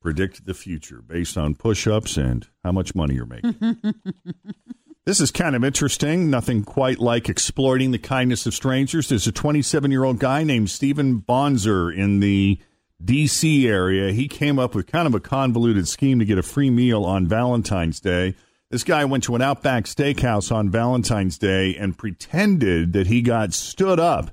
predict 0.00 0.44
the 0.46 0.54
future 0.54 1.00
based 1.00 1.38
on 1.38 1.54
push 1.54 1.86
ups 1.86 2.16
and 2.16 2.48
how 2.64 2.72
much 2.72 2.94
money 2.96 3.14
you're 3.14 3.24
making. 3.24 3.54
this 5.06 5.20
is 5.20 5.30
kind 5.30 5.54
of 5.54 5.62
interesting. 5.62 6.28
Nothing 6.28 6.64
quite 6.64 6.98
like 6.98 7.28
exploiting 7.28 7.92
the 7.92 7.98
kindness 7.98 8.46
of 8.46 8.54
strangers. 8.54 9.08
There's 9.08 9.28
a 9.28 9.32
27 9.32 9.92
year 9.92 10.02
old 10.02 10.18
guy 10.18 10.42
named 10.42 10.70
Stephen 10.70 11.20
Bonzer 11.20 11.96
in 11.96 12.18
the 12.18 12.58
D.C. 13.04 13.68
area. 13.68 14.12
He 14.12 14.26
came 14.26 14.58
up 14.58 14.74
with 14.74 14.88
kind 14.88 15.06
of 15.06 15.14
a 15.14 15.20
convoluted 15.20 15.86
scheme 15.86 16.18
to 16.18 16.24
get 16.24 16.36
a 16.36 16.42
free 16.42 16.70
meal 16.70 17.04
on 17.04 17.28
Valentine's 17.28 18.00
Day. 18.00 18.34
This 18.70 18.82
guy 18.82 19.04
went 19.04 19.22
to 19.24 19.36
an 19.36 19.42
Outback 19.42 19.84
Steakhouse 19.84 20.50
on 20.50 20.68
Valentine's 20.68 21.38
Day 21.38 21.76
and 21.76 21.96
pretended 21.96 22.92
that 22.92 23.06
he 23.06 23.22
got 23.22 23.52
stood 23.52 24.00
up 24.00 24.32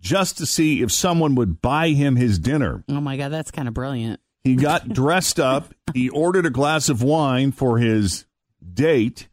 just 0.00 0.38
to 0.38 0.46
see 0.46 0.82
if 0.82 0.90
someone 0.90 1.34
would 1.34 1.60
buy 1.62 1.90
him 1.90 2.16
his 2.16 2.38
dinner. 2.38 2.82
Oh 2.88 3.00
my 3.00 3.16
God, 3.16 3.30
that's 3.30 3.50
kind 3.50 3.68
of 3.68 3.74
brilliant. 3.74 4.20
He 4.44 4.56
got 4.56 4.88
dressed 4.88 5.38
up. 5.38 5.74
He 5.92 6.08
ordered 6.08 6.46
a 6.46 6.50
glass 6.50 6.88
of 6.88 7.02
wine 7.02 7.52
for 7.52 7.78
his 7.78 8.24
date 8.72 9.28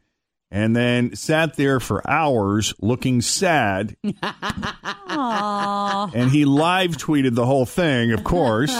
and 0.50 0.76
then 0.76 1.14
sat 1.16 1.56
there 1.56 1.80
for 1.80 2.08
hours 2.08 2.74
looking 2.80 3.22
sad. 3.22 3.96
and 4.02 4.14
he 6.30 6.44
live 6.44 6.96
tweeted 6.96 7.34
the 7.34 7.46
whole 7.46 7.66
thing, 7.66 8.12
of 8.12 8.24
course. 8.24 8.74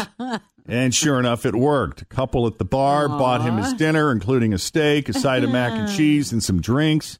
And 0.66 0.94
sure 0.94 1.18
enough, 1.18 1.46
it 1.46 1.54
worked. 1.54 2.02
A 2.02 2.06
couple 2.06 2.46
at 2.46 2.58
the 2.58 2.64
bar 2.64 3.08
bought 3.08 3.42
him 3.42 3.56
his 3.56 3.72
dinner, 3.74 4.12
including 4.12 4.52
a 4.52 4.58
steak, 4.58 5.08
a 5.08 5.14
side 5.14 5.44
of 5.44 5.50
mac 5.50 5.72
and 5.72 5.88
cheese, 5.96 6.32
and 6.32 6.42
some 6.42 6.60
drinks. 6.60 7.18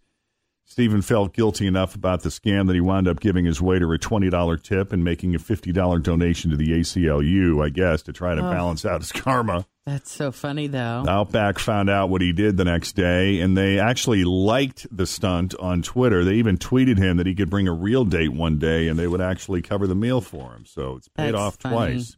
Stephen 0.70 1.00
felt 1.00 1.32
guilty 1.32 1.66
enough 1.66 1.94
about 1.94 2.22
the 2.22 2.28
scam 2.28 2.66
that 2.66 2.74
he 2.74 2.80
wound 2.80 3.08
up 3.08 3.20
giving 3.20 3.46
his 3.46 3.60
waiter 3.60 3.92
a 3.94 3.98
$20 3.98 4.62
tip 4.62 4.92
and 4.92 5.02
making 5.02 5.34
a 5.34 5.38
$50 5.38 6.02
donation 6.02 6.50
to 6.50 6.58
the 6.58 6.68
ACLU, 6.72 7.64
I 7.64 7.70
guess, 7.70 8.02
to 8.02 8.12
try 8.12 8.34
to 8.34 8.46
Oh. 8.46 8.50
balance 8.50 8.84
out 8.84 9.00
his 9.00 9.10
karma. 9.10 9.64
That's 9.86 10.12
so 10.12 10.30
funny, 10.30 10.66
though. 10.66 11.06
Outback 11.08 11.58
found 11.58 11.88
out 11.88 12.10
what 12.10 12.20
he 12.20 12.32
did 12.34 12.58
the 12.58 12.64
next 12.66 12.92
day, 12.92 13.40
and 13.40 13.56
they 13.56 13.78
actually 13.78 14.24
liked 14.24 14.86
the 14.94 15.06
stunt 15.06 15.54
on 15.58 15.80
Twitter. 15.80 16.22
They 16.22 16.34
even 16.34 16.58
tweeted 16.58 16.98
him 16.98 17.16
that 17.16 17.26
he 17.26 17.34
could 17.34 17.48
bring 17.48 17.66
a 17.66 17.72
real 17.72 18.04
date 18.04 18.34
one 18.34 18.58
day, 18.58 18.88
and 18.88 18.98
they 18.98 19.08
would 19.08 19.22
actually 19.22 19.62
cover 19.62 19.86
the 19.86 19.94
meal 19.94 20.20
for 20.20 20.52
him. 20.52 20.66
So 20.66 20.96
it's 20.96 21.08
paid 21.08 21.32
That's 21.32 21.38
off 21.38 21.56
funny. 21.56 21.74
twice. 21.94 22.16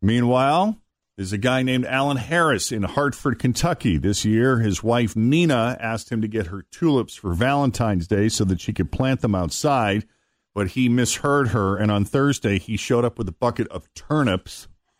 Meanwhile, 0.00 0.78
there's 1.20 1.34
a 1.34 1.38
guy 1.38 1.62
named 1.62 1.84
Alan 1.84 2.16
Harris 2.16 2.72
in 2.72 2.82
Hartford, 2.82 3.38
Kentucky. 3.38 3.98
This 3.98 4.24
year, 4.24 4.60
his 4.60 4.82
wife 4.82 5.14
Nina 5.14 5.76
asked 5.78 6.10
him 6.10 6.22
to 6.22 6.28
get 6.28 6.46
her 6.46 6.64
tulips 6.72 7.14
for 7.14 7.34
Valentine's 7.34 8.06
Day 8.06 8.30
so 8.30 8.42
that 8.46 8.58
she 8.58 8.72
could 8.72 8.90
plant 8.90 9.20
them 9.20 9.34
outside, 9.34 10.06
but 10.54 10.68
he 10.68 10.88
misheard 10.88 11.48
her, 11.48 11.76
and 11.76 11.92
on 11.92 12.06
Thursday, 12.06 12.58
he 12.58 12.78
showed 12.78 13.04
up 13.04 13.18
with 13.18 13.28
a 13.28 13.32
bucket 13.32 13.68
of 13.68 13.92
turnips. 13.92 14.66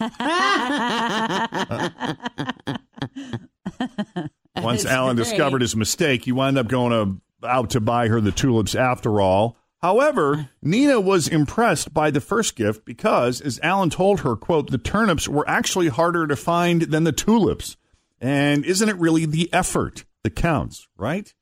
Once 4.62 4.84
Alan 4.84 5.16
great. 5.16 5.24
discovered 5.24 5.62
his 5.62 5.74
mistake, 5.74 6.26
he 6.26 6.32
wound 6.32 6.58
up 6.58 6.68
going 6.68 6.92
to, 6.92 7.48
out 7.48 7.70
to 7.70 7.80
buy 7.80 8.08
her 8.08 8.20
the 8.20 8.30
tulips 8.30 8.74
after 8.74 9.22
all. 9.22 9.56
However, 9.82 10.50
Nina 10.62 11.00
was 11.00 11.26
impressed 11.26 11.94
by 11.94 12.10
the 12.10 12.20
first 12.20 12.54
gift 12.54 12.84
because, 12.84 13.40
as 13.40 13.58
Alan 13.62 13.88
told 13.88 14.20
her, 14.20 14.36
quote, 14.36 14.70
the 14.70 14.78
turnips 14.78 15.26
were 15.26 15.48
actually 15.48 15.88
harder 15.88 16.26
to 16.26 16.36
find 16.36 16.82
than 16.82 17.04
the 17.04 17.12
tulips. 17.12 17.78
And 18.20 18.64
isn't 18.66 18.88
it 18.88 18.96
really 18.96 19.24
the 19.24 19.50
effort 19.52 20.04
that 20.22 20.36
counts, 20.36 20.86
right? 20.98 21.32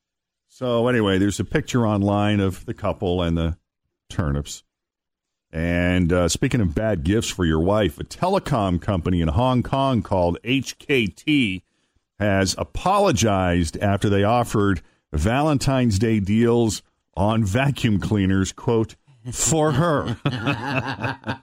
So 0.47 0.87
anyway, 0.87 1.17
there's 1.17 1.39
a 1.39 1.45
picture 1.45 1.85
online 1.85 2.39
of 2.39 2.65
the 2.65 2.73
couple 2.73 3.21
and 3.21 3.37
the 3.37 3.57
turnips. 4.09 4.63
And 5.51 6.13
uh, 6.13 6.29
speaking 6.29 6.61
of 6.61 6.75
bad 6.75 7.03
gifts 7.03 7.29
for 7.29 7.43
your 7.43 7.59
wife, 7.59 7.99
a 7.99 8.03
telecom 8.03 8.81
company 8.81 9.19
in 9.19 9.29
Hong 9.29 9.63
Kong 9.63 10.01
called 10.01 10.37
HKT 10.43 11.63
has 12.19 12.55
apologized 12.57 13.77
after 13.77 14.09
they 14.09 14.23
offered 14.23 14.81
Valentine's 15.11 15.97
Day 15.97 16.19
deals 16.19 16.83
on 17.19 17.43
vacuum 17.43 17.99
cleaners, 17.99 18.53
quote, 18.53 18.95
for 19.33 19.73
her. 19.73 20.17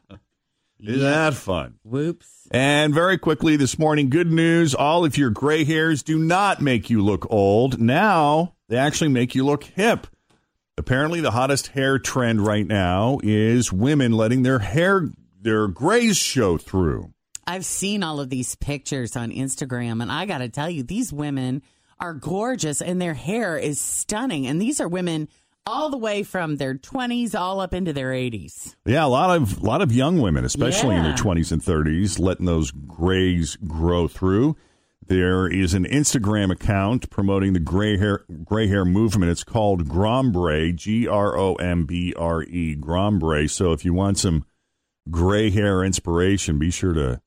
Isn't 0.81 1.01
that 1.01 1.35
fun? 1.35 1.75
Whoops. 1.85 2.49
And 2.51 2.95
very 2.95 3.19
quickly 3.19 3.57
this 3.57 3.79
morning, 3.79 4.09
good 4.09 4.33
news. 4.33 4.75
All 4.75 5.05
of 5.05 5.19
your 5.19 5.31
gray 5.31 5.65
hairs 5.65 6.03
do 6.03 6.19
not 6.19 6.61
make 6.61 6.89
you 6.89 7.05
look 7.05 7.31
old. 7.31 7.81
Now 7.81 8.55
they 8.69 8.77
actually 8.77 9.09
make 9.09 9.35
you 9.35 9.45
look 9.45 9.65
hip. 9.65 10.07
Apparently, 10.79 11.21
the 11.21 11.31
hottest 11.31 11.69
hair 11.69 11.99
trend 11.99 12.47
right 12.47 12.67
now 12.67 13.19
is 13.23 13.73
women 13.73 14.13
letting 14.13 14.43
their 14.43 14.59
hair, 14.59 15.09
their 15.41 15.69
grays 15.69 16.19
show 16.19 16.59
through. 16.59 17.13
I've 17.47 17.65
seen 17.65 18.03
all 18.03 18.21
of 18.21 18.29
these 18.29 18.57
pictures 18.57 19.17
on 19.17 19.31
Instagram, 19.31 20.03
and 20.03 20.13
I 20.13 20.27
got 20.27 20.39
to 20.39 20.49
tell 20.49 20.69
you, 20.69 20.83
these 20.83 21.13
women 21.13 21.63
are 21.99 22.13
gorgeous 22.13 22.83
and 22.83 23.01
their 23.01 23.15
hair 23.15 23.57
is 23.57 23.81
stunning. 23.81 24.47
And 24.47 24.61
these 24.61 24.81
are 24.81 24.89
women 24.89 25.29
all 25.67 25.91
the 25.91 25.99
way 25.99 26.23
from 26.23 26.57
their 26.57 26.75
20s 26.75 27.35
all 27.35 27.61
up 27.61 27.75
into 27.75 27.93
their 27.93 28.11
80s. 28.11 28.77
Yeah, 28.85 29.05
a 29.05 29.09
lot 29.09 29.37
of 29.37 29.63
a 29.63 29.67
lot 29.67 29.83
of 29.83 29.93
young 29.93 30.21
women, 30.21 30.45
especially 30.45 30.97
in 30.97 31.03
their 31.03 31.17
twenties 31.17 31.53
and 31.53 31.63
thirties, 31.63 32.19
letting 32.19 32.47
those 32.47 32.71
grays 32.71 33.57
grow 33.67 34.09
through. 34.09 34.57
There 35.09 35.47
is 35.47 35.73
an 35.75 35.85
Instagram 35.85 36.51
account 36.51 37.11
promoting 37.11 37.53
the 37.53 37.61
gray 37.61 37.97
hair 37.97 38.25
gray 38.45 38.67
hair 38.67 38.85
movement. 38.85 39.31
It's 39.31 39.45
called 39.45 39.89
Grombre, 39.89 40.75
G 40.75 41.07
R 41.07 41.37
O 41.37 41.55
M 41.55 41.87
B 41.87 42.13
R 42.17 42.43
E, 42.43 42.77
Grombre. 42.77 43.49
So 43.49 43.73
if 43.73 43.85
you 43.85 43.95
want 43.95 44.19
some 44.19 44.45
gray 45.11 45.51
hair 45.51 45.85
inspiration, 45.85 46.59
be 46.59 46.71
sure 46.71 46.93
to 46.93 47.21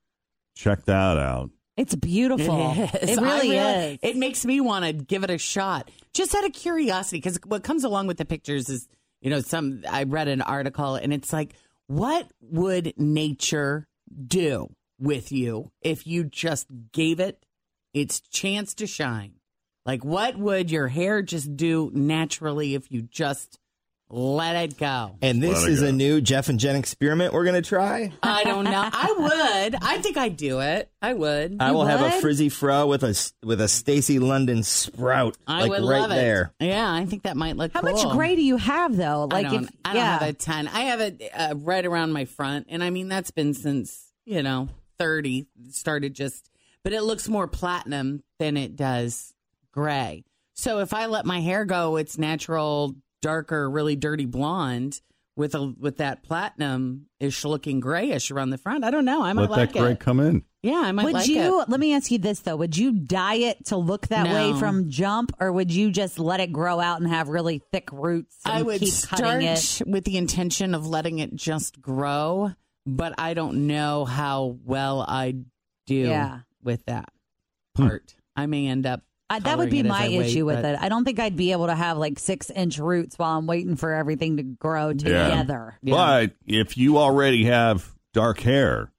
check 0.56 0.86
that 0.86 1.18
out. 1.18 1.52
It's 1.80 1.96
beautiful. 1.96 2.76
It, 2.78 3.04
is. 3.04 3.10
It 3.18 3.20
I 3.20 3.22
really 3.24 3.58
is. 3.58 4.00
It 4.02 4.18
makes 4.18 4.46
me 4.46 4.60
want 4.60 4.84
to 4.84 4.92
give 4.92 5.24
it 5.24 5.30
a 5.30 5.38
shot, 5.38 5.90
just 6.14 6.36
out 6.36 6.46
of 6.46 6.52
curiosity. 6.52 7.18
Because 7.18 7.40
what 7.46 7.64
comes 7.64 7.86
along 7.86 8.08
with 8.08 8.18
the 8.18 8.26
pictures 8.26 8.70
is, 8.70 8.88
you 9.22 9.30
know, 9.30 9.40
some. 9.40 9.84
I 9.90 10.04
read 10.04 10.28
an 10.28 10.42
article, 10.42 10.96
and 10.96 11.14
it's 11.14 11.32
like, 11.32 11.54
what 11.88 12.28
would 12.42 12.94
nature 12.98 13.88
do 14.28 14.68
with 15.00 15.32
you 15.32 15.72
if 15.82 16.06
you 16.06 16.26
just 16.26 16.68
gave 16.92 17.22
it 17.22 17.46
its 17.94 18.20
chance 18.20 18.74
to 18.76 18.86
shine? 18.86 19.36
Like, 19.86 20.04
what 20.04 20.38
would 20.38 20.70
your 20.70 20.90
hair 20.90 21.22
just 21.22 21.56
do 21.56 21.92
naturally 21.94 22.76
if 22.76 22.92
you 22.92 23.04
just 23.04 23.58
let 24.10 24.56
it 24.56 24.78
go? 24.78 25.16
And 25.22 25.42
this 25.42 25.66
is 25.66 25.82
go. 25.82 25.88
a 25.88 25.92
new 25.92 26.22
Jeff 26.22 26.50
and 26.50 26.60
Jen 26.60 26.76
experiment 26.76 27.34
we're 27.34 27.44
going 27.44 27.62
to 27.62 27.68
try. 27.68 28.12
I 28.24 28.44
don't 28.44 28.66
know. 28.66 28.90
I 28.92 29.16
would. 29.18 29.76
I 29.82 30.00
think 30.00 30.18
I'd 30.18 30.36
do 30.36 30.60
it. 30.62 30.92
I 31.02 31.14
would. 31.14 31.58
I 31.60 31.72
will 31.72 31.86
have 31.86 32.02
a 32.02 32.20
frizzy 32.20 32.50
fro 32.50 32.88
with 32.88 33.04
a 33.04 33.32
with 33.44 33.62
a 33.62 33.68
Stacy 33.68 34.20
London 34.20 34.64
sprout, 34.64 35.38
I 35.48 35.62
like 35.62 35.70
would 35.70 35.82
right 35.82 36.02
love 36.02 36.12
it. 36.12 36.16
there. 36.16 36.54
Yeah, 36.60 36.92
I 36.92 37.06
think 37.06 37.24
that 37.24 37.38
might 37.38 37.56
look 37.56 37.72
How 37.74 37.82
cool. 37.82 37.92
much 37.94 38.16
gray 38.16 38.36
do 38.36 38.42
you 38.42 38.58
have 38.58 38.96
though? 38.96 39.28
Like 39.32 39.46
I 39.46 39.50
don't, 39.50 39.64
if 39.66 39.70
I 39.86 39.94
don't 39.94 40.02
yeah. 40.02 40.20
have 40.20 40.30
a 40.30 40.34
ton. 40.34 40.68
I 40.68 40.82
have 40.82 41.02
it 41.02 41.22
uh, 41.34 41.54
right 41.58 41.86
around 41.86 42.12
my 42.12 42.26
front, 42.26 42.68
and 42.70 42.84
I 42.84 42.90
mean 42.90 43.08
that's 43.08 43.32
been 43.32 43.54
since 43.54 44.12
you 44.26 44.44
know 44.44 44.70
thirty 44.98 45.48
started 45.72 46.14
just, 46.14 46.50
but 46.84 46.94
it 46.94 47.02
looks 47.04 47.30
more 47.30 47.48
platinum 47.48 48.24
than 48.40 48.58
it 48.58 48.76
does 48.76 49.34
gray. 49.72 50.24
So 50.54 50.80
if 50.80 50.94
I 50.94 51.06
let 51.06 51.26
my 51.26 51.40
hair 51.40 51.64
go, 51.64 51.96
it's 51.96 52.18
natural, 52.18 52.96
darker, 53.22 53.70
really 53.70 53.96
dirty 53.96 54.26
blonde. 54.26 55.02
with 55.36 55.56
a 55.56 55.74
with 55.80 55.98
that 55.98 56.22
platinum 56.22 57.06
ish 57.22 57.46
looking 57.46 57.80
grayish 57.80 58.30
around 58.30 58.50
the 58.50 58.58
front. 58.58 58.84
I 58.84 58.92
don't 58.92 59.06
know. 59.06 59.24
I 59.24 59.32
might 59.32 59.44
Let 59.44 59.52
like 59.52 59.74
that 59.74 59.80
gray 59.80 59.92
it. 59.94 60.00
come 60.02 60.20
in. 60.20 60.44
Yeah, 60.64 60.82
I 60.84 60.92
might 60.92 61.06
would 61.06 61.14
like 61.14 61.28
you? 61.30 61.62
it. 61.62 61.70
Let 61.70 61.80
me 61.80 61.94
ask 61.94 62.12
you 62.12 62.18
this 62.18 62.42
though: 62.42 62.58
Would 62.58 62.76
you 62.76 62.92
dye 62.92 63.36
it 63.36 63.66
to 63.68 63.78
look 63.78 64.08
that 64.10 64.28
way 64.28 64.60
from 64.60 64.90
jump, 64.90 65.32
or 65.40 65.54
would 65.54 65.72
you 65.74 65.92
just 65.92 66.20
let 66.20 66.42
it 66.42 66.52
grow 66.52 66.82
out 66.82 67.00
and 67.00 67.10
have 67.10 67.30
really 67.30 67.62
thick 67.72 67.90
roots? 67.94 68.36
And 68.46 68.54
I 68.54 68.62
would 68.64 68.80
keep 68.82 68.90
start 68.90 69.42
it. 69.42 69.82
with 69.88 70.04
the 70.04 70.18
intention 70.18 70.76
of 70.76 70.86
letting 70.86 71.20
it 71.20 71.34
just 71.36 71.82
grow, 71.82 72.52
but 72.86 73.14
I 73.18 73.34
don't 73.34 73.66
know 73.68 74.04
how 74.04 74.58
well 74.66 75.06
I 75.08 75.36
do 75.86 75.96
Yeah. 75.96 76.40
with 76.62 76.84
that 76.88 77.14
Hmm. 77.78 77.88
part. 77.88 78.16
I 78.36 78.46
may 78.46 78.68
end 78.68 78.86
up. 78.86 79.04
I, 79.30 79.40
that 79.40 79.58
would 79.58 79.70
be 79.70 79.84
coloring 79.84 79.86
it 79.86 79.90
as 80.04 80.10
my 80.10 80.16
I 80.16 80.18
wait, 80.20 80.28
issue 80.28 80.46
with 80.46 80.62
but- 80.64 80.76
it. 80.76 80.80
I 80.82 80.90
don't 80.90 81.06
think 81.06 81.20
I'd 81.20 81.36
be 81.38 81.52
able 81.52 81.68
to 81.68 81.76
have 81.76 81.98
like 81.98 82.18
six 82.20 82.50
inch 82.50 82.78
roots 82.80 83.18
while 83.20 83.38
I'm 83.38 83.46
waiting 83.48 83.76
for 83.76 83.94
everything 83.94 84.38
to 84.38 84.44
grow 84.44 84.94
together. 84.94 85.78
But 85.84 86.32
if 86.48 86.78
you 86.78 86.98
already 86.98 87.46
have 87.46 87.94
dark 88.14 88.40
hair, 88.40 88.92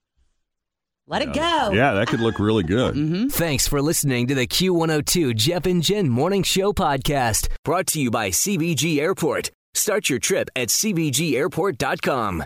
Let 1.07 1.21
it 1.21 1.33
go. 1.33 1.71
yeah, 1.73 1.93
that 1.95 2.07
could 2.07 2.21
look 2.21 2.39
really 2.39 2.63
good. 2.63 2.95
Mm-hmm. 2.95 3.27
Thanks 3.27 3.67
for 3.67 3.81
listening 3.81 4.27
to 4.27 4.35
the 4.35 4.47
Q102 4.47 5.35
Jeff 5.35 5.65
and 5.65 5.83
Jen 5.83 6.07
Morning 6.07 6.43
Show 6.43 6.71
podcast, 6.71 7.49
brought 7.65 7.87
to 7.87 7.99
you 8.01 8.09
by 8.09 8.29
CVG 8.29 8.99
Airport. 8.99 9.51
Start 9.73 10.09
your 10.09 10.19
trip 10.19 10.49
at 10.55 10.67
CVGAirport.com. 10.69 12.43